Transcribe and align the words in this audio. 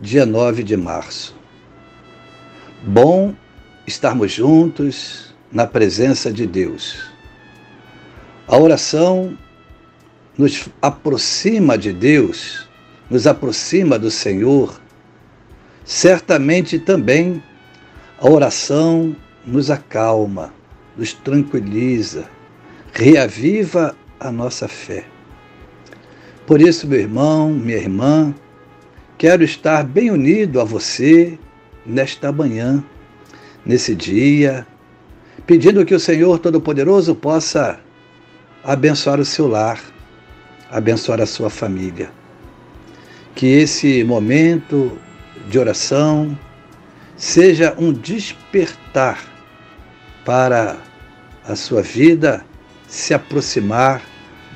dia 0.00 0.24
9 0.24 0.62
de 0.62 0.76
março. 0.76 1.34
Bom 2.84 3.34
estarmos 3.86 4.30
juntos 4.30 5.34
na 5.50 5.66
presença 5.66 6.32
de 6.32 6.46
Deus. 6.46 7.10
A 8.46 8.56
oração 8.56 9.36
nos 10.36 10.68
aproxima 10.80 11.76
de 11.76 11.92
Deus, 11.92 12.68
nos 13.10 13.26
aproxima 13.26 13.98
do 13.98 14.10
Senhor. 14.10 14.80
Certamente 15.84 16.78
também 16.78 17.42
a 18.20 18.28
oração 18.28 19.16
nos 19.44 19.68
acalma, 19.68 20.54
nos 20.96 21.12
tranquiliza, 21.12 22.28
reaviva 22.92 23.96
a 24.20 24.30
nossa 24.30 24.68
fé. 24.68 25.04
Por 26.46 26.60
isso, 26.60 26.86
meu 26.86 27.00
irmão, 27.00 27.50
minha 27.50 27.76
irmã, 27.76 28.34
Quero 29.18 29.42
estar 29.42 29.82
bem 29.82 30.12
unido 30.12 30.60
a 30.60 30.64
você 30.64 31.36
nesta 31.84 32.30
manhã, 32.30 32.84
nesse 33.66 33.92
dia, 33.92 34.64
pedindo 35.44 35.84
que 35.84 35.92
o 35.92 35.98
Senhor 35.98 36.38
Todo-Poderoso 36.38 37.16
possa 37.16 37.80
abençoar 38.62 39.18
o 39.18 39.24
seu 39.24 39.48
lar, 39.48 39.80
abençoar 40.70 41.20
a 41.20 41.26
sua 41.26 41.50
família. 41.50 42.12
Que 43.34 43.46
esse 43.46 44.04
momento 44.04 44.96
de 45.48 45.58
oração 45.58 46.38
seja 47.16 47.74
um 47.76 47.92
despertar 47.92 49.20
para 50.24 50.76
a 51.44 51.56
sua 51.56 51.82
vida 51.82 52.46
se 52.86 53.12
aproximar 53.12 54.00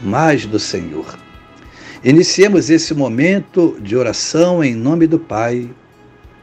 mais 0.00 0.46
do 0.46 0.60
Senhor. 0.60 1.18
Iniciemos 2.04 2.68
esse 2.68 2.94
momento 2.94 3.78
de 3.80 3.96
oração 3.96 4.62
em 4.64 4.74
nome 4.74 5.06
do 5.06 5.20
Pai, 5.20 5.70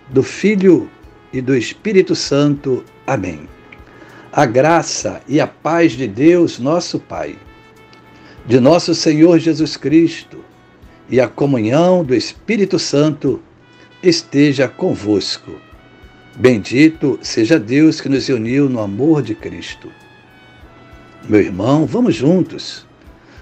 do 0.07 0.23
Filho 0.23 0.89
e 1.33 1.41
do 1.41 1.53
Espírito 1.53 2.15
Santo. 2.15 2.81
Amém. 3.05 3.41
A 4.31 4.45
graça 4.45 5.21
e 5.27 5.37
a 5.41 5.45
paz 5.45 5.91
de 5.91 6.07
Deus, 6.07 6.59
nosso 6.59 6.97
Pai, 6.97 7.35
de 8.45 8.57
nosso 8.57 8.95
Senhor 8.95 9.37
Jesus 9.37 9.75
Cristo 9.75 10.45
e 11.09 11.19
a 11.19 11.27
comunhão 11.27 12.05
do 12.05 12.15
Espírito 12.15 12.79
Santo 12.79 13.41
esteja 14.01 14.65
convosco. 14.65 15.51
Bendito 16.37 17.19
seja 17.21 17.59
Deus 17.59 17.99
que 17.99 18.07
nos 18.07 18.29
uniu 18.29 18.69
no 18.69 18.79
amor 18.79 19.21
de 19.21 19.35
Cristo. 19.35 19.91
Meu 21.27 21.41
irmão, 21.41 21.85
vamos 21.85 22.15
juntos 22.15 22.87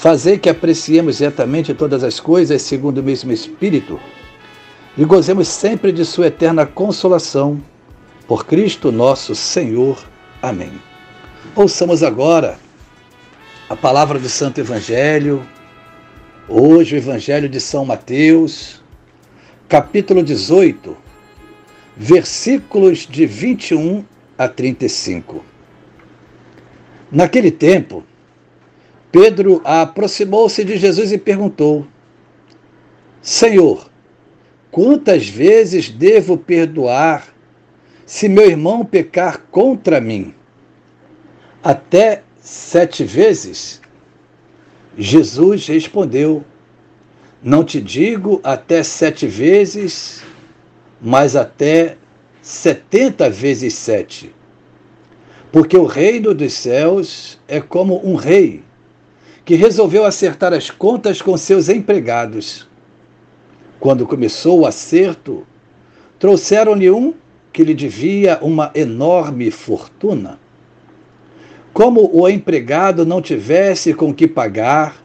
Fazer 0.00 0.38
que 0.38 0.48
apreciemos 0.48 1.18
retamente 1.18 1.74
todas 1.74 2.02
as 2.02 2.18
coisas 2.18 2.62
segundo 2.62 3.02
o 3.02 3.02
mesmo 3.02 3.32
Espírito 3.32 4.00
e 4.96 5.04
gozemos 5.04 5.46
sempre 5.46 5.92
de 5.92 6.06
Sua 6.06 6.28
eterna 6.28 6.64
consolação. 6.64 7.62
Por 8.26 8.46
Cristo 8.46 8.90
nosso 8.90 9.34
Senhor. 9.34 10.02
Amém. 10.40 10.72
Ouçamos 11.54 12.02
agora 12.02 12.58
a 13.68 13.76
palavra 13.76 14.18
do 14.18 14.26
Santo 14.30 14.58
Evangelho, 14.58 15.46
hoje 16.48 16.94
o 16.94 16.96
Evangelho 16.96 17.46
de 17.46 17.60
São 17.60 17.84
Mateus, 17.84 18.82
capítulo 19.68 20.22
18, 20.22 20.96
versículos 21.94 23.00
de 23.00 23.26
21 23.26 24.02
a 24.38 24.48
35. 24.48 25.44
Naquele 27.12 27.50
tempo, 27.50 28.02
Pedro 29.12 29.60
aproximou-se 29.64 30.64
de 30.64 30.76
Jesus 30.76 31.10
e 31.10 31.18
perguntou: 31.18 31.86
Senhor, 33.20 33.90
quantas 34.70 35.28
vezes 35.28 35.88
devo 35.88 36.38
perdoar 36.38 37.34
se 38.06 38.28
meu 38.28 38.48
irmão 38.48 38.84
pecar 38.84 39.38
contra 39.50 40.00
mim? 40.00 40.34
Até 41.62 42.22
sete 42.40 43.02
vezes? 43.02 43.80
Jesus 44.96 45.66
respondeu: 45.66 46.44
Não 47.42 47.64
te 47.64 47.80
digo 47.80 48.40
até 48.44 48.84
sete 48.84 49.26
vezes, 49.26 50.22
mas 51.00 51.34
até 51.34 51.96
setenta 52.40 53.28
vezes 53.28 53.74
sete. 53.74 54.32
Porque 55.50 55.76
o 55.76 55.84
reino 55.84 56.32
dos 56.32 56.52
céus 56.52 57.40
é 57.48 57.60
como 57.60 58.06
um 58.06 58.14
rei 58.14 58.62
que 59.44 59.54
resolveu 59.54 60.04
acertar 60.04 60.52
as 60.52 60.70
contas 60.70 61.22
com 61.22 61.36
seus 61.36 61.68
empregados. 61.68 62.68
Quando 63.78 64.06
começou 64.06 64.60
o 64.60 64.66
acerto, 64.66 65.46
trouxeram-lhe 66.18 66.90
um 66.90 67.14
que 67.52 67.64
lhe 67.64 67.74
devia 67.74 68.38
uma 68.42 68.70
enorme 68.74 69.50
fortuna. 69.50 70.38
Como 71.72 72.10
o 72.12 72.28
empregado 72.28 73.06
não 73.06 73.22
tivesse 73.22 73.94
com 73.94 74.12
que 74.12 74.28
pagar, 74.28 75.02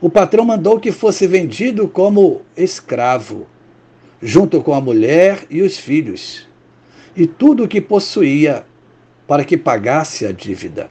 o 0.00 0.08
patrão 0.08 0.44
mandou 0.44 0.80
que 0.80 0.92
fosse 0.92 1.26
vendido 1.26 1.88
como 1.88 2.42
escravo, 2.56 3.46
junto 4.20 4.62
com 4.62 4.74
a 4.74 4.80
mulher 4.80 5.46
e 5.50 5.62
os 5.62 5.78
filhos, 5.78 6.48
e 7.16 7.26
tudo 7.26 7.64
o 7.64 7.68
que 7.68 7.80
possuía, 7.80 8.64
para 9.26 9.44
que 9.44 9.56
pagasse 9.56 10.26
a 10.26 10.32
dívida. 10.32 10.90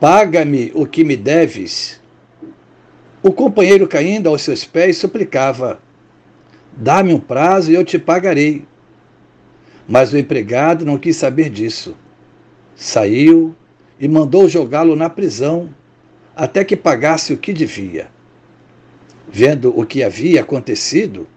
Paga-me 0.00 0.72
o 0.74 0.86
que 0.86 1.04
me 1.04 1.16
deves. 1.16 2.00
O 3.22 3.32
companheiro, 3.32 3.86
caindo 3.86 4.28
aos 4.28 4.42
seus 4.42 4.64
pés, 4.64 4.98
suplicava: 4.98 5.80
Dá-me 6.76 7.14
um 7.14 7.20
prazo 7.20 7.70
e 7.70 7.74
eu 7.74 7.84
te 7.84 7.98
pagarei. 7.98 8.66
Mas 9.86 10.12
o 10.12 10.18
empregado 10.18 10.84
não 10.84 10.98
quis 10.98 11.16
saber 11.16 11.48
disso. 11.48 11.96
Saiu 12.74 13.54
e 14.00 14.08
mandou 14.08 14.48
jogá-lo 14.48 14.96
na 14.96 15.08
prisão 15.08 15.72
até 16.34 16.64
que 16.64 16.76
pagasse 16.76 17.32
o 17.32 17.38
que 17.38 17.52
devia. 17.52 18.08
Vendo 19.28 19.78
o 19.78 19.86
que 19.86 20.02
havia 20.02 20.40
acontecido, 20.40 21.28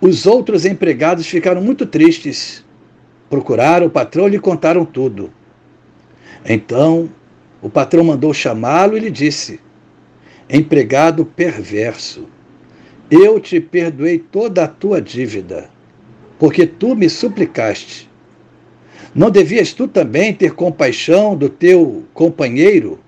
os 0.00 0.26
outros 0.26 0.64
empregados 0.64 1.26
ficaram 1.26 1.60
muito 1.60 1.86
tristes. 1.86 2.64
Procuraram 3.28 3.86
o 3.86 3.90
patrão 3.90 4.26
e 4.26 4.30
lhe 4.30 4.38
contaram 4.38 4.84
tudo. 4.84 5.32
Então 6.44 7.08
o 7.60 7.70
patrão 7.70 8.04
mandou 8.04 8.34
chamá-lo 8.34 8.96
e 8.96 9.00
lhe 9.00 9.10
disse: 9.10 9.60
Empregado 10.50 11.24
perverso, 11.24 12.26
eu 13.10 13.38
te 13.38 13.60
perdoei 13.60 14.18
toda 14.18 14.64
a 14.64 14.68
tua 14.68 15.00
dívida, 15.00 15.70
porque 16.38 16.66
tu 16.66 16.94
me 16.94 17.08
suplicaste. 17.08 18.10
Não 19.14 19.30
devias 19.30 19.72
tu 19.72 19.86
também 19.86 20.32
ter 20.32 20.54
compaixão 20.54 21.36
do 21.36 21.48
teu 21.48 22.04
companheiro, 22.14 22.98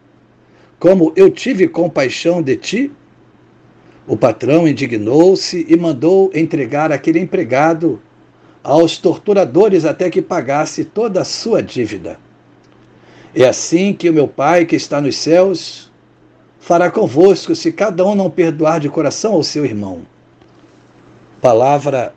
como 0.85 1.15
eu 1.17 1.31
tive 1.31 1.67
compaixão 1.67 2.43
de 2.43 2.57
ti? 2.57 2.93
O 4.07 4.19
patrão 4.19 4.69
indignou-se 4.69 5.65
e 5.67 5.77
mandou 5.79 6.31
entregar 6.35 6.93
aquele 6.93 7.19
empregado 7.19 7.99
aos 8.63 8.99
torturadores 8.99 9.87
até 9.87 10.11
que 10.11 10.21
pagasse 10.21 10.85
toda 10.85 11.23
a 11.23 11.25
sua 11.25 11.63
dívida. 11.63 12.19
É 13.35 13.45
assim 13.49 13.93
que 13.93 14.09
o 14.09 14.13
meu 14.13 14.29
Pai 14.29 14.65
que 14.65 14.77
está 14.77 15.01
nos 15.01 15.17
céus 15.17 15.91
fará 16.61 16.89
convosco 16.89 17.55
se 17.57 17.73
cada 17.73 18.07
um 18.07 18.15
não 18.15 18.31
perdoar 18.31 18.79
de 18.79 18.89
coração 18.89 19.33
ao 19.33 19.43
seu 19.43 19.65
irmão. 19.65 20.07
Palavra 21.41 22.15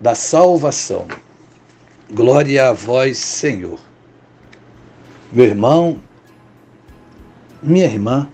da 0.00 0.14
salvação. 0.14 1.08
Glória 2.08 2.68
a 2.68 2.72
vós, 2.72 3.18
Senhor. 3.18 3.80
Meu 5.32 5.46
irmão, 5.46 6.00
minha 7.60 7.86
irmã, 7.86 8.28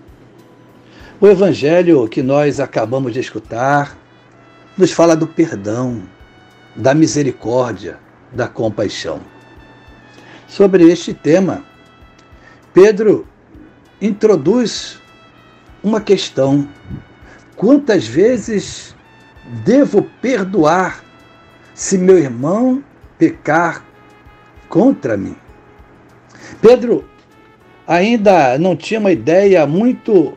o 1.19 1.27
evangelho 1.27 2.07
que 2.07 2.21
nós 2.21 2.59
acabamos 2.59 3.13
de 3.13 3.19
escutar 3.19 3.97
nos 4.77 4.91
fala 4.91 5.15
do 5.15 5.25
perdão, 5.25 6.03
da 6.75 6.93
misericórdia, 6.93 7.97
da 8.31 8.47
compaixão. 8.47 9.21
Sobre 10.47 10.83
este 10.83 11.13
tema, 11.13 11.63
Pedro 12.73 13.27
introduz 14.01 14.99
uma 15.83 15.99
questão: 15.99 16.67
quantas 17.55 18.07
vezes 18.07 18.95
devo 19.65 20.03
perdoar 20.21 21.03
se 21.73 21.97
meu 21.97 22.17
irmão 22.17 22.83
pecar 23.17 23.85
contra 24.69 25.17
mim? 25.17 25.35
Pedro 26.61 27.03
ainda 27.85 28.57
não 28.57 28.75
tinha 28.75 28.99
uma 28.99 29.11
ideia 29.11 29.67
muito 29.67 30.33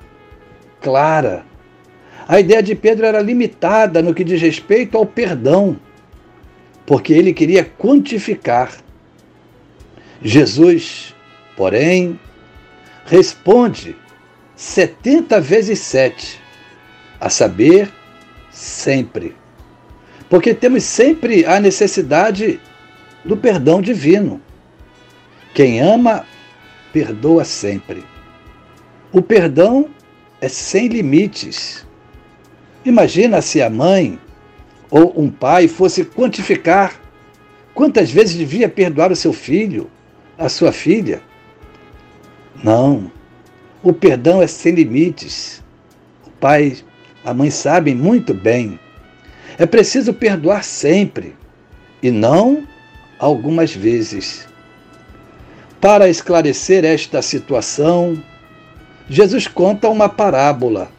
clara. 0.80 1.44
A 2.26 2.40
ideia 2.40 2.62
de 2.62 2.74
Pedro 2.74 3.06
era 3.06 3.20
limitada 3.20 4.02
no 4.02 4.14
que 4.14 4.24
diz 4.24 4.40
respeito 4.40 4.96
ao 4.96 5.06
perdão, 5.06 5.78
porque 6.84 7.12
ele 7.12 7.32
queria 7.32 7.64
quantificar. 7.64 8.72
Jesus, 10.22 11.13
porém, 11.56 12.18
responde 13.06 13.96
70 14.56 15.40
vezes 15.40 15.80
7, 15.80 16.40
a 17.20 17.28
saber, 17.28 17.90
sempre. 18.50 19.34
Porque 20.28 20.54
temos 20.54 20.84
sempre 20.84 21.44
a 21.44 21.60
necessidade 21.60 22.60
do 23.24 23.36
perdão 23.36 23.80
divino. 23.80 24.40
Quem 25.52 25.80
ama, 25.80 26.26
perdoa 26.92 27.44
sempre. 27.44 28.04
O 29.12 29.22
perdão 29.22 29.88
é 30.40 30.48
sem 30.48 30.88
limites. 30.88 31.86
Imagina 32.84 33.40
se 33.40 33.62
a 33.62 33.70
mãe 33.70 34.18
ou 34.90 35.12
um 35.16 35.30
pai 35.30 35.68
fosse 35.68 36.04
quantificar 36.04 37.00
quantas 37.72 38.10
vezes 38.10 38.36
devia 38.36 38.68
perdoar 38.68 39.10
o 39.10 39.16
seu 39.16 39.32
filho, 39.32 39.90
a 40.36 40.48
sua 40.48 40.70
filha. 40.70 41.22
Não. 42.62 43.10
O 43.82 43.92
perdão 43.92 44.40
é 44.40 44.46
sem 44.46 44.74
limites. 44.74 45.62
O 46.26 46.30
pai, 46.30 46.76
a 47.24 47.34
mãe 47.34 47.50
sabem 47.50 47.94
muito 47.94 48.32
bem. 48.32 48.78
É 49.58 49.66
preciso 49.66 50.12
perdoar 50.12 50.64
sempre 50.64 51.34
e 52.02 52.10
não 52.10 52.66
algumas 53.18 53.74
vezes. 53.74 54.46
Para 55.80 56.08
esclarecer 56.08 56.84
esta 56.84 57.20
situação, 57.20 58.22
Jesus 59.08 59.46
conta 59.46 59.88
uma 59.88 60.08
parábola. 60.08 60.90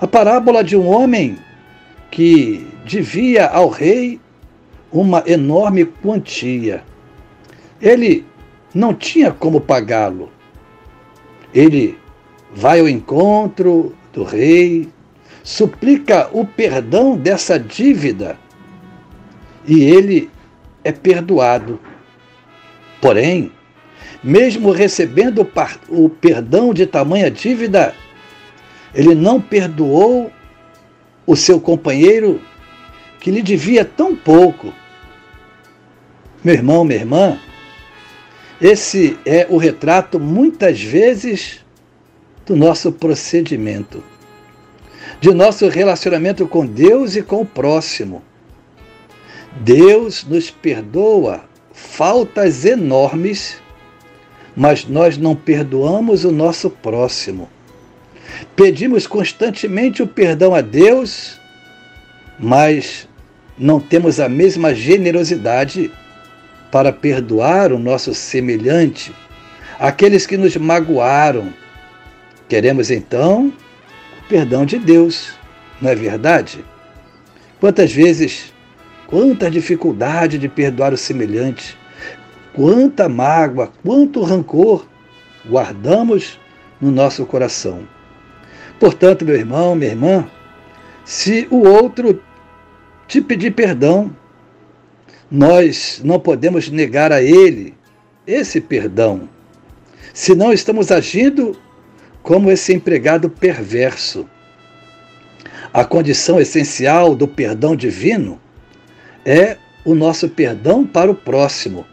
A 0.00 0.06
parábola 0.06 0.64
de 0.64 0.76
um 0.76 0.86
homem 0.86 1.38
que 2.10 2.66
devia 2.84 3.46
ao 3.46 3.68
rei 3.68 4.20
uma 4.90 5.22
enorme 5.26 5.84
quantia. 5.84 6.82
Ele 7.80 8.24
não 8.74 8.94
tinha 8.94 9.30
como 9.30 9.60
pagá-lo. 9.60 10.30
Ele 11.56 11.98
vai 12.54 12.80
ao 12.80 12.88
encontro 12.88 13.96
do 14.12 14.24
rei, 14.24 14.90
suplica 15.42 16.28
o 16.30 16.44
perdão 16.44 17.16
dessa 17.16 17.58
dívida 17.58 18.38
e 19.66 19.82
ele 19.82 20.30
é 20.84 20.92
perdoado. 20.92 21.80
Porém, 23.00 23.50
mesmo 24.22 24.70
recebendo 24.70 25.48
o 25.88 26.10
perdão 26.10 26.74
de 26.74 26.84
tamanha 26.86 27.30
dívida, 27.30 27.94
ele 28.94 29.14
não 29.14 29.40
perdoou 29.40 30.30
o 31.26 31.34
seu 31.34 31.58
companheiro 31.58 32.38
que 33.18 33.30
lhe 33.30 33.40
devia 33.40 33.82
tão 33.82 34.14
pouco. 34.14 34.74
Meu 36.44 36.54
irmão, 36.54 36.84
minha 36.84 37.00
irmã, 37.00 37.40
esse 38.60 39.18
é 39.26 39.46
o 39.50 39.56
retrato, 39.56 40.18
muitas 40.18 40.80
vezes, 40.80 41.64
do 42.46 42.56
nosso 42.56 42.92
procedimento, 42.92 44.02
de 45.20 45.32
nosso 45.34 45.68
relacionamento 45.68 46.46
com 46.46 46.64
Deus 46.64 47.16
e 47.16 47.22
com 47.22 47.42
o 47.42 47.46
próximo. 47.46 48.22
Deus 49.60 50.24
nos 50.24 50.50
perdoa 50.50 51.44
faltas 51.72 52.64
enormes, 52.64 53.60
mas 54.54 54.86
nós 54.86 55.18
não 55.18 55.34
perdoamos 55.34 56.24
o 56.24 56.32
nosso 56.32 56.70
próximo. 56.70 57.48
Pedimos 58.54 59.06
constantemente 59.06 60.02
o 60.02 60.06
perdão 60.06 60.54
a 60.54 60.60
Deus, 60.60 61.38
mas 62.38 63.08
não 63.58 63.80
temos 63.80 64.20
a 64.20 64.28
mesma 64.28 64.74
generosidade 64.74 65.90
para 66.76 66.92
perdoar 66.92 67.72
o 67.72 67.78
nosso 67.78 68.12
semelhante, 68.12 69.10
aqueles 69.78 70.26
que 70.26 70.36
nos 70.36 70.54
magoaram. 70.58 71.50
Queremos 72.50 72.90
então 72.90 73.50
o 74.20 74.28
perdão 74.28 74.66
de 74.66 74.78
Deus, 74.78 75.32
não 75.80 75.88
é 75.88 75.94
verdade? 75.94 76.62
Quantas 77.58 77.90
vezes, 77.90 78.52
quanta 79.06 79.50
dificuldade 79.50 80.36
de 80.36 80.50
perdoar 80.50 80.92
o 80.92 80.98
semelhante, 80.98 81.78
quanta 82.52 83.08
mágoa, 83.08 83.72
quanto 83.82 84.22
rancor 84.22 84.86
guardamos 85.48 86.38
no 86.78 86.90
nosso 86.90 87.24
coração. 87.24 87.88
Portanto, 88.78 89.24
meu 89.24 89.34
irmão, 89.34 89.74
minha 89.74 89.92
irmã, 89.92 90.26
se 91.06 91.48
o 91.50 91.66
outro 91.66 92.22
te 93.08 93.22
pedir 93.22 93.52
perdão, 93.52 94.14
nós 95.30 96.00
não 96.04 96.20
podemos 96.20 96.68
negar 96.68 97.12
a 97.12 97.22
ele 97.22 97.74
esse 98.26 98.60
perdão, 98.60 99.28
senão 100.14 100.52
estamos 100.52 100.90
agindo 100.90 101.56
como 102.22 102.50
esse 102.50 102.72
empregado 102.72 103.28
perverso. 103.28 104.28
A 105.72 105.84
condição 105.84 106.40
essencial 106.40 107.14
do 107.14 107.28
perdão 107.28 107.76
divino 107.76 108.40
é 109.24 109.56
o 109.84 109.94
nosso 109.94 110.28
perdão 110.28 110.86
para 110.86 111.10
o 111.10 111.14
próximo, 111.14 111.86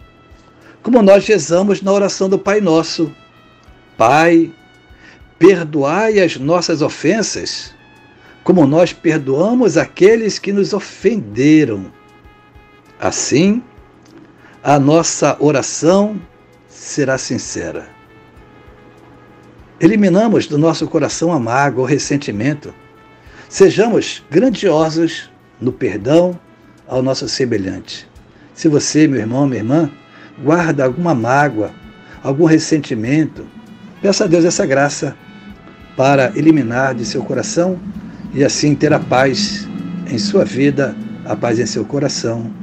como 0.81 1.01
nós 1.01 1.27
rezamos 1.27 1.81
na 1.81 1.91
oração 1.91 2.29
do 2.29 2.39
Pai 2.39 2.61
Nosso. 2.61 3.13
Pai, 3.97 4.51
perdoai 5.37 6.19
as 6.19 6.37
nossas 6.37 6.81
ofensas, 6.81 7.73
como 8.43 8.65
nós 8.65 8.93
perdoamos 8.93 9.77
aqueles 9.77 10.39
que 10.39 10.51
nos 10.51 10.73
ofenderam 10.73 11.91
Assim, 13.03 13.61
a 14.63 14.79
nossa 14.79 15.35
oração 15.41 16.15
será 16.69 17.17
sincera. 17.17 17.89
Eliminamos 19.77 20.47
do 20.47 20.57
nosso 20.57 20.87
coração 20.87 21.33
a 21.33 21.37
mágoa, 21.37 21.83
o 21.83 21.85
ressentimento. 21.85 22.73
Sejamos 23.49 24.23
grandiosos 24.31 25.29
no 25.59 25.69
perdão 25.69 26.39
ao 26.87 27.03
nosso 27.03 27.27
semelhante. 27.27 28.07
Se 28.53 28.69
você, 28.69 29.05
meu 29.05 29.19
irmão, 29.19 29.47
minha 29.47 29.59
irmã, 29.59 29.91
guarda 30.41 30.85
alguma 30.85 31.13
mágoa, 31.13 31.71
algum 32.23 32.45
ressentimento, 32.45 33.45
peça 34.01 34.23
a 34.23 34.27
Deus 34.27 34.45
essa 34.45 34.65
graça 34.65 35.13
para 35.97 36.31
eliminar 36.37 36.95
de 36.95 37.03
seu 37.03 37.21
coração 37.21 37.77
e 38.33 38.45
assim 38.45 38.73
ter 38.73 38.93
a 38.93 38.99
paz 38.99 39.67
em 40.09 40.17
sua 40.17 40.45
vida, 40.45 40.95
a 41.25 41.35
paz 41.35 41.59
em 41.59 41.65
seu 41.65 41.83
coração 41.83 42.62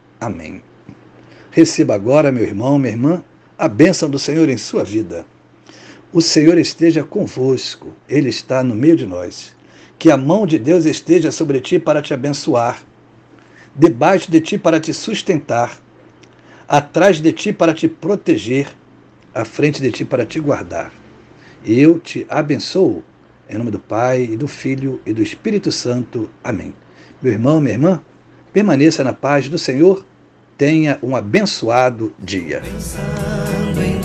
Amém. 0.21 0.63
Receba 1.51 1.95
agora, 1.95 2.31
meu 2.31 2.43
irmão, 2.43 2.79
minha 2.79 2.93
irmã, 2.93 3.23
a 3.57 3.67
bênção 3.67 4.09
do 4.09 4.17
Senhor 4.17 4.47
em 4.47 4.57
sua 4.57 4.83
vida. 4.83 5.25
O 6.13 6.21
Senhor 6.21 6.57
esteja 6.57 7.03
convosco, 7.03 7.89
Ele 8.07 8.29
está 8.29 8.63
no 8.63 8.75
meio 8.75 8.95
de 8.95 9.05
nós. 9.05 9.55
Que 9.99 10.09
a 10.09 10.15
mão 10.15 10.45
de 10.45 10.57
Deus 10.57 10.85
esteja 10.85 11.31
sobre 11.31 11.59
ti 11.59 11.79
para 11.79 12.01
te 12.01 12.13
abençoar, 12.13 12.83
debaixo 13.75 14.31
de 14.31 14.39
ti 14.39 14.57
para 14.57 14.79
te 14.79 14.93
sustentar 14.93 15.77
atrás 16.71 17.19
de 17.19 17.33
ti 17.33 17.51
para 17.51 17.73
te 17.73 17.85
proteger, 17.89 18.65
à 19.35 19.43
frente 19.43 19.81
de 19.81 19.91
ti 19.91 20.05
para 20.05 20.25
te 20.25 20.39
guardar. 20.39 20.89
Eu 21.65 21.99
te 21.99 22.25
abençoo, 22.29 23.03
em 23.49 23.57
nome 23.57 23.71
do 23.71 23.79
Pai, 23.79 24.23
e 24.23 24.37
do 24.37 24.47
Filho 24.47 25.01
e 25.05 25.11
do 25.11 25.21
Espírito 25.21 25.69
Santo. 25.69 26.29
Amém. 26.41 26.73
Meu 27.21 27.33
irmão, 27.33 27.59
minha 27.59 27.73
irmã, 27.73 28.01
permaneça 28.53 29.03
na 29.03 29.11
paz 29.11 29.49
do 29.49 29.57
Senhor, 29.57 30.05
tenha 30.61 30.99
um 31.01 31.15
abençoado 31.15 32.13
dia. 32.19 32.61
Pensando 32.61 33.81
em 33.81 33.99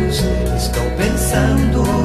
Deus, 0.00 0.24
estou 0.56 0.90
pensando. 0.96 1.95